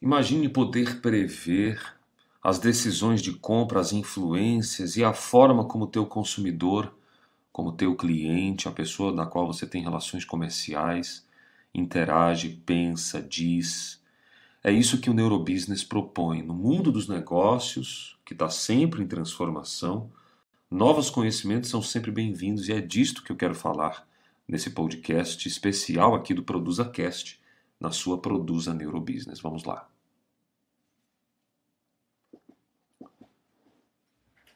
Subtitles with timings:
[0.00, 1.80] Imagine poder prever
[2.40, 6.94] as decisões de compra, as influências e a forma como teu consumidor,
[7.50, 11.26] como teu cliente, a pessoa da qual você tem relações comerciais,
[11.74, 14.00] interage, pensa, diz.
[14.62, 16.44] É isso que o neurobusiness propõe.
[16.44, 20.12] No mundo dos negócios, que está sempre em transformação,
[20.70, 24.06] novos conhecimentos são sempre bem-vindos e é disto que eu quero falar
[24.46, 27.40] nesse podcast especial aqui do ProduzaCast,
[27.80, 29.40] na sua Produza Neurobusiness.
[29.40, 29.88] Vamos lá.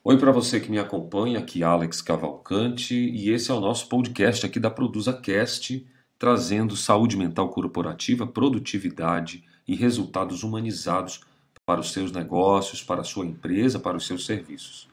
[0.04, 4.44] Oi para você que me acompanha, aqui Alex Cavalcante, e esse é o nosso podcast
[4.44, 5.86] aqui da ProduzaCast,
[6.18, 11.20] trazendo saúde mental corporativa, produtividade e resultados humanizados
[11.64, 14.88] para os seus negócios, para a sua empresa, para os seus serviços.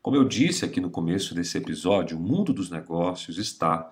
[0.00, 3.90] Como eu disse aqui no começo desse episódio, o mundo dos negócios está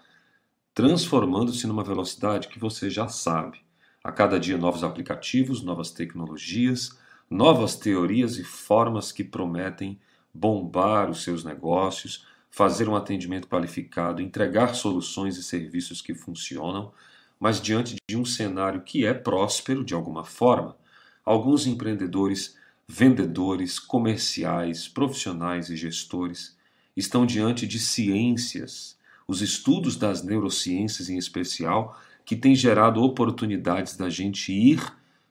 [0.75, 3.61] transformando-se numa velocidade que você já sabe.
[4.05, 6.99] A cada dia, novos aplicativos, novas tecnologias,
[7.31, 9.99] novas teorias e formas que prometem
[10.35, 16.93] bombar os seus negócios, fazer um atendimento qualificado, entregar soluções e serviços que funcionam,
[17.39, 20.77] mas diante de um cenário que é próspero de alguma forma,
[21.25, 22.57] alguns empreendedores,
[22.89, 26.57] vendedores, comerciais, profissionais e gestores
[26.97, 34.09] estão diante de ciências, os estudos das neurociências em especial, que têm gerado oportunidades da
[34.09, 34.81] gente ir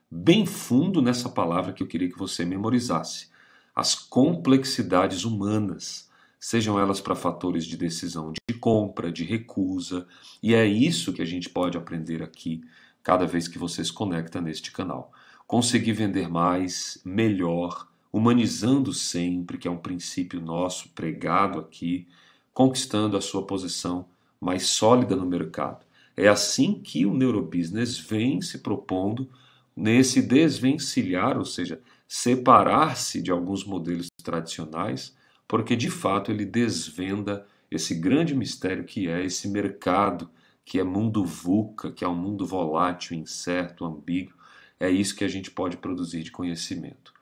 [0.10, 3.32] bem fundo nessa palavra que eu queria que você memorizasse
[3.74, 10.06] as complexidades humanas, sejam elas para fatores de decisão de compra, de recusa,
[10.44, 12.62] e é isso que a gente pode aprender aqui
[13.02, 15.12] cada vez que você se conecta neste canal.
[15.48, 22.08] Conseguir vender mais, melhor, humanizando sempre, que é um princípio nosso pregado aqui,
[22.54, 24.06] conquistando a sua posição
[24.40, 25.86] mais sólida no mercado.
[26.16, 29.30] É assim que o neurobusiness vem se propondo
[29.76, 35.16] nesse desvencilhar, ou seja, separar-se de alguns modelos tradicionais,
[35.48, 40.30] porque de fato ele desvenda esse grande mistério que é esse mercado,
[40.66, 44.34] que é mundo VUCA, que é um mundo volátil, incerto, ambíguo.
[44.80, 47.14] É isso que a gente pode produzir de conhecimento.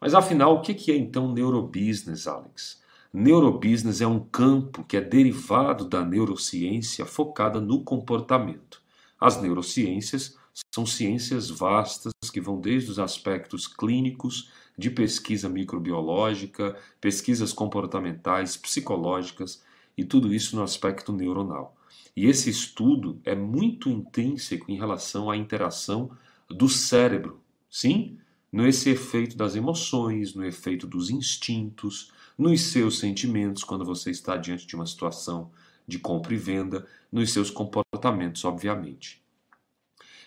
[0.00, 2.81] Mas afinal, o que é então neurobusiness, Alex?
[3.14, 8.80] Neurobusiness é um campo que é derivado da neurociência focada no comportamento.
[9.20, 10.38] As neurociências
[10.74, 19.62] são ciências vastas que vão desde os aspectos clínicos, de pesquisa microbiológica, pesquisas comportamentais, psicológicas
[19.94, 21.76] e tudo isso no aspecto neuronal.
[22.16, 26.10] E esse estudo é muito intrínseco em relação à interação
[26.48, 28.18] do cérebro, sim,
[28.50, 32.10] nesse efeito das emoções, no efeito dos instintos,
[32.42, 35.50] nos seus sentimentos quando você está diante de uma situação
[35.86, 39.22] de compra e venda, nos seus comportamentos, obviamente.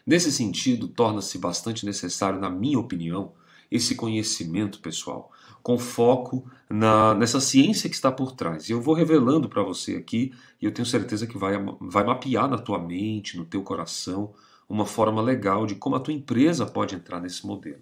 [0.06, 3.34] Nesse sentido, torna-se bastante necessário, na minha opinião,
[3.70, 5.32] esse conhecimento pessoal,
[5.62, 8.70] com foco na, nessa ciência que está por trás.
[8.70, 10.32] E eu vou revelando para você aqui,
[10.62, 14.34] e eu tenho certeza que vai, vai mapear na tua mente, no teu coração,
[14.70, 17.82] uma forma legal de como a tua empresa pode entrar nesse modelo.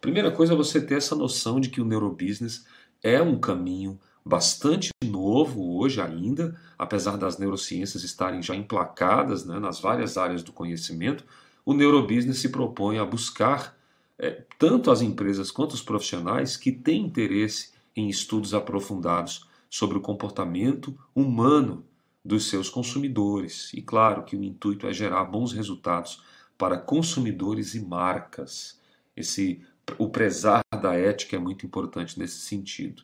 [0.00, 2.64] Primeira coisa é você ter essa noção de que o neurobusiness
[3.02, 9.80] é um caminho bastante novo hoje ainda, apesar das neurociências estarem já emplacadas né, nas
[9.80, 11.24] várias áreas do conhecimento,
[11.64, 13.76] o neurobusiness se propõe a buscar
[14.18, 20.00] é, tanto as empresas quanto os profissionais que têm interesse em estudos aprofundados sobre o
[20.00, 21.84] comportamento humano
[22.24, 23.72] dos seus consumidores.
[23.72, 26.22] E claro que o intuito é gerar bons resultados
[26.58, 28.78] para consumidores e marcas.
[29.16, 29.62] Esse
[29.98, 33.02] o prezar da ética é muito importante nesse sentido.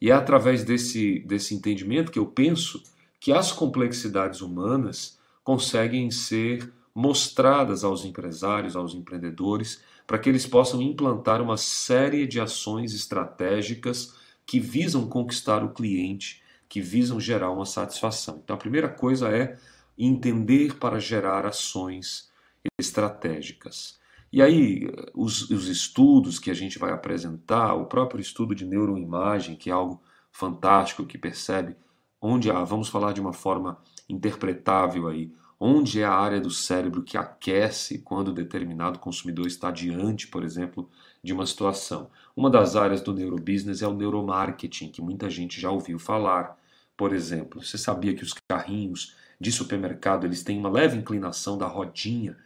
[0.00, 2.82] E é através desse, desse entendimento que eu penso
[3.20, 10.80] que as complexidades humanas conseguem ser mostradas aos empresários, aos empreendedores, para que eles possam
[10.80, 14.14] implantar uma série de ações estratégicas
[14.46, 18.40] que visam conquistar o cliente, que visam gerar uma satisfação.
[18.42, 19.58] Então, a primeira coisa é
[19.98, 22.30] entender para gerar ações
[22.78, 23.98] estratégicas.
[24.32, 29.56] E aí, os, os, estudos que a gente vai apresentar, o próprio estudo de neuroimagem,
[29.56, 31.76] que é algo fantástico, que percebe
[32.20, 33.78] onde há, vamos falar de uma forma
[34.08, 40.28] interpretável aí, onde é a área do cérebro que aquece quando determinado consumidor está diante,
[40.28, 40.90] por exemplo,
[41.22, 42.10] de uma situação.
[42.36, 46.58] Uma das áreas do neurobusiness é o neuromarketing, que muita gente já ouviu falar.
[46.96, 51.66] Por exemplo, você sabia que os carrinhos de supermercado eles têm uma leve inclinação da
[51.66, 52.36] rodinha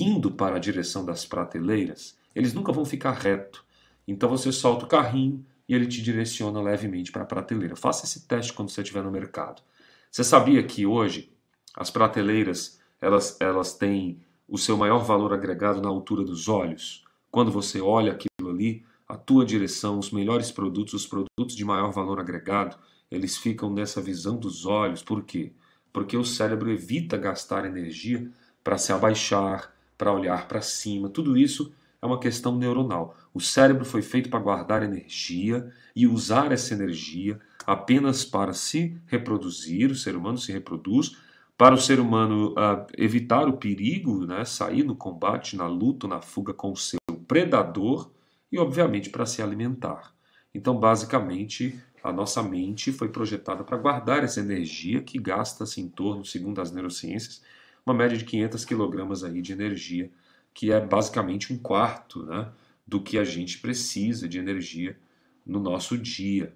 [0.00, 2.16] indo para a direção das prateleiras?
[2.34, 3.64] Eles nunca vão ficar reto.
[4.06, 7.76] Então você solta o carrinho e ele te direciona levemente para a prateleira.
[7.76, 9.62] Faça esse teste quando você estiver no mercado.
[10.10, 11.32] Você sabia que hoje
[11.74, 17.04] as prateleiras, elas, elas têm o seu maior valor agregado na altura dos olhos.
[17.30, 21.90] quando você olha aquilo ali, a tua direção, os melhores produtos, os produtos de maior
[21.90, 22.76] valor agregado,
[23.10, 25.02] eles ficam nessa visão dos olhos.
[25.02, 25.52] Por quê?
[25.90, 28.30] Porque o cérebro evita gastar energia
[28.62, 29.71] para se abaixar,
[30.02, 31.08] para olhar para cima.
[31.08, 31.72] Tudo isso
[32.02, 33.14] é uma questão neuronal.
[33.32, 39.92] O cérebro foi feito para guardar energia e usar essa energia apenas para se reproduzir,
[39.92, 41.16] o ser humano se reproduz,
[41.56, 46.20] para o ser humano uh, evitar o perigo, né, sair no combate, na luta, na
[46.20, 46.98] fuga com o seu
[47.28, 48.10] predador
[48.50, 50.12] e, obviamente, para se alimentar.
[50.52, 56.24] Então, basicamente, a nossa mente foi projetada para guardar essa energia que gasta-se em torno,
[56.24, 57.40] segundo as neurociências,
[57.84, 60.10] uma média de 500 quilogramas aí de energia,
[60.54, 62.50] que é basicamente um quarto né,
[62.86, 64.98] do que a gente precisa de energia
[65.44, 66.54] no nosso dia.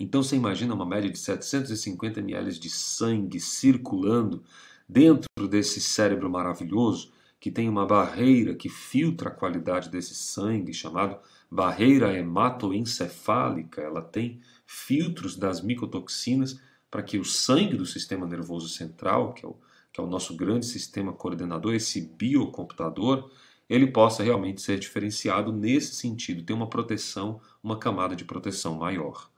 [0.00, 4.42] Então você imagina uma média de 750 ml de sangue circulando
[4.88, 11.18] dentro desse cérebro maravilhoso que tem uma barreira que filtra a qualidade desse sangue, chamado
[11.50, 13.80] barreira hematoencefálica.
[13.80, 16.60] Ela tem filtros das micotoxinas
[16.90, 19.56] para que o sangue do sistema nervoso central, que é o,
[19.92, 23.30] que é o nosso grande sistema coordenador, esse biocomputador,
[23.68, 29.30] ele possa realmente ser diferenciado nesse sentido, ter uma proteção, uma camada de proteção maior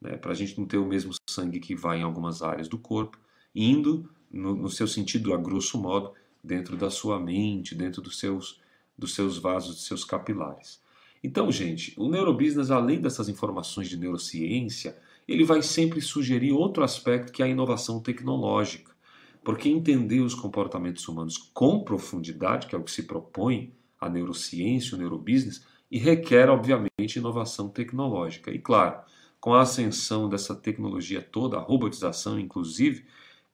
[0.00, 2.78] né, para a gente não ter o mesmo sangue que vai em algumas áreas do
[2.78, 3.18] corpo,
[3.54, 6.12] indo, no, no, seu sentido, a grosso modo,
[6.42, 8.60] dentro da sua mente, dentro dos seus,
[8.96, 10.80] dos seus vasos, dos seus capilares.
[11.22, 14.96] Então, gente, o neurobusiness, além dessas informações de neurociência,
[15.28, 18.89] ele vai sempre sugerir outro aspecto que é a inovação tecnológica.
[19.42, 24.94] Porque entender os comportamentos humanos com profundidade, que é o que se propõe a neurociência,
[24.94, 28.50] o neurobusiness, e requer, obviamente, inovação tecnológica.
[28.50, 29.00] E claro,
[29.40, 33.04] com a ascensão dessa tecnologia toda, a robotização inclusive,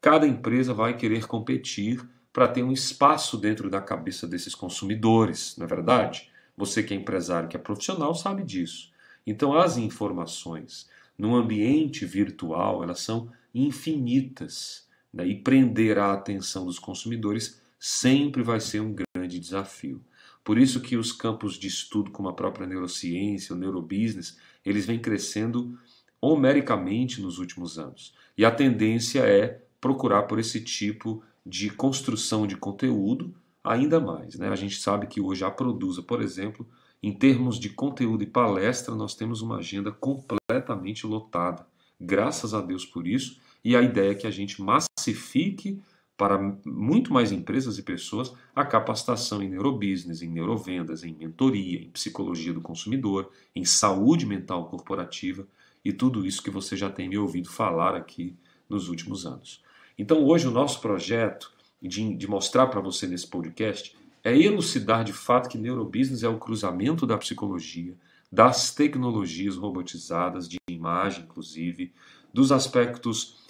[0.00, 5.65] cada empresa vai querer competir para ter um espaço dentro da cabeça desses consumidores, não
[5.65, 6.31] é verdade?
[6.56, 8.91] Você que é empresário, que é profissional, sabe disso.
[9.27, 14.86] Então, as informações no ambiente virtual, elas são infinitas.
[15.17, 15.27] Né?
[15.27, 20.03] E prender a atenção dos consumidores sempre vai ser um grande desafio.
[20.45, 25.01] Por isso que os campos de estudo como a própria neurociência, o neurobusiness, eles vêm
[25.01, 25.79] crescendo
[26.21, 28.15] homericamente nos últimos anos.
[28.37, 33.35] E a tendência é procurar por esse tipo de construção de conteúdo
[33.65, 34.37] ainda mais.
[34.37, 34.49] Né?
[34.49, 36.69] A gente sabe que hoje a Produza, por exemplo,
[37.03, 41.67] em termos de conteúdo e palestra, nós temos uma agenda completamente lotada.
[42.01, 43.41] Graças a Deus por isso.
[43.67, 45.83] E a ideia é que a gente massifique
[46.17, 51.91] para muito mais empresas e pessoas a capacitação em neurobusiness, em neurovendas, em mentoria, em
[51.91, 55.49] psicologia do consumidor, em saúde mental corporativa
[55.85, 58.37] e tudo isso que você já tem me ouvido falar aqui
[58.69, 59.65] nos últimos anos.
[59.99, 61.53] Então, hoje, o nosso projeto
[61.83, 66.39] de, de mostrar para você nesse podcast é elucidar de fato que neurobusiness é o
[66.39, 67.97] cruzamento da psicologia,
[68.31, 71.93] das tecnologias robotizadas, de imagem, inclusive,
[72.33, 73.45] dos aspectos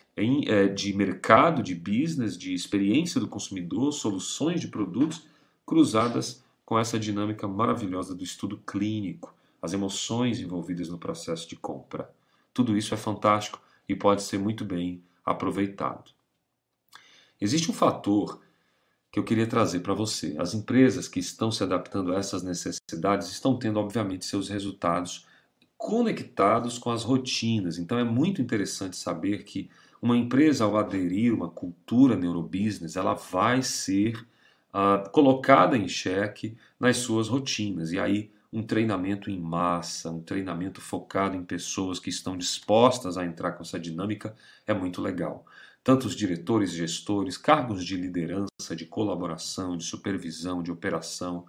[0.75, 5.27] de mercado, de business, de experiência do consumidor, soluções de produtos
[5.67, 12.11] cruzadas com essa dinâmica maravilhosa do estudo clínico, as emoções envolvidas no processo de compra.
[12.55, 16.11] Tudo isso é fantástico e pode ser muito bem aproveitado.
[17.41, 18.41] Existe um fator
[19.13, 20.35] que eu queria trazer para você.
[20.39, 25.27] As empresas que estão se adaptando a essas necessidades estão tendo, obviamente, seus resultados
[25.77, 27.79] conectados com as rotinas.
[27.79, 29.69] Então é muito interessante saber que
[30.07, 34.17] uma empresa, ao aderir uma cultura neurobusiness, ela vai ser
[34.73, 37.91] uh, colocada em xeque nas suas rotinas.
[37.91, 43.25] E aí, um treinamento em massa, um treinamento focado em pessoas que estão dispostas a
[43.25, 44.35] entrar com essa dinâmica
[44.67, 45.45] é muito legal.
[45.83, 51.47] Tanto os diretores, gestores, cargos de liderança, de colaboração, de supervisão, de operação,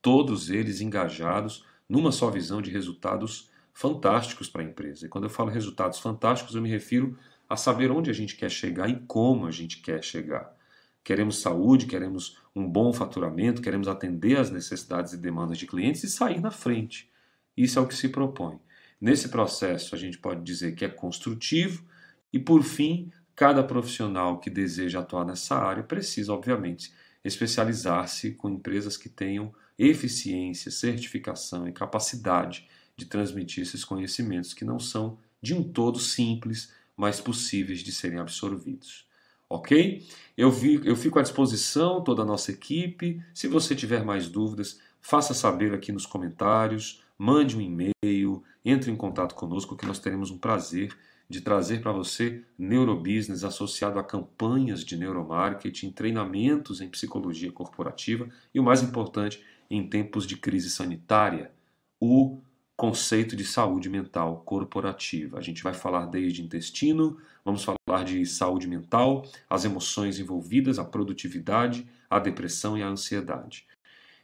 [0.00, 5.06] todos eles engajados numa só visão de resultados fantásticos para a empresa.
[5.06, 7.16] E quando eu falo resultados fantásticos, eu me refiro
[7.48, 10.54] a saber onde a gente quer chegar e como a gente quer chegar.
[11.02, 16.10] Queremos saúde, queremos um bom faturamento, queremos atender às necessidades e demandas de clientes e
[16.10, 17.10] sair na frente.
[17.56, 18.58] Isso é o que se propõe.
[19.00, 21.84] Nesse processo, a gente pode dizer que é construtivo
[22.32, 26.92] e, por fim, cada profissional que deseja atuar nessa área precisa, obviamente,
[27.24, 34.78] especializar-se com empresas que tenham eficiência, certificação e capacidade de transmitir esses conhecimentos que não
[34.78, 39.06] são de um todo simples, mais possíveis de serem absorvidos.
[39.48, 40.04] Ok?
[40.36, 43.22] Eu, vi, eu fico à disposição, toda a nossa equipe.
[43.32, 48.96] Se você tiver mais dúvidas, faça saber aqui nos comentários, mande um e-mail, entre em
[48.96, 50.94] contato conosco que nós teremos um prazer
[51.30, 58.58] de trazer para você neurobusiness associado a campanhas de neuromarketing, treinamentos em psicologia corporativa e
[58.58, 61.52] o mais importante, em tempos de crise sanitária,
[62.00, 62.40] o
[62.78, 65.36] conceito de saúde mental corporativa.
[65.36, 70.84] A gente vai falar desde intestino, vamos falar de saúde mental, as emoções envolvidas, a
[70.84, 73.66] produtividade, a depressão e a ansiedade.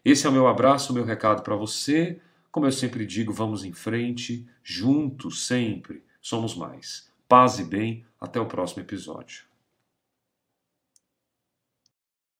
[0.05, 2.21] Esse é o meu abraço, o meu recado para você.
[2.53, 7.11] Como eu sempre digo, vamos em frente, juntos sempre somos mais.
[7.29, 9.54] Paz e bem, até o próximo episódio.